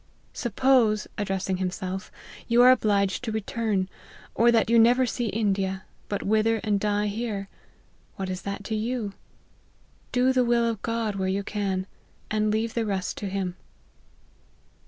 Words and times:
Suppose," 0.33 1.07
(addressing 1.19 1.57
himself,)" 1.57 2.11
you 2.47 2.63
are 2.63 2.71
obliged 2.71 3.23
to 3.23 3.31
return, 3.31 3.87
or 4.33 4.51
that 4.51 4.67
you 4.67 4.79
never 4.79 5.05
see 5.05 5.27
India, 5.27 5.85
but 6.09 6.23
wither 6.23 6.55
and 6.63 6.79
die 6.79 7.05
here, 7.05 7.49
what 8.15 8.27
is 8.27 8.41
that 8.41 8.63
to 8.63 8.75
you? 8.75 9.13
Do 10.11 10.33
the 10.33 10.43
will 10.43 10.67
of 10.67 10.81
God 10.81 11.17
where 11.17 11.27
you 11.29 11.43
can, 11.43 11.85
and 12.31 12.49
leave 12.49 12.73
the 12.73 12.83
rest 12.83 13.15
to 13.17 13.29
him." 13.29 13.55